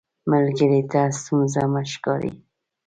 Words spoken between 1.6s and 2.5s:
مه ښکاري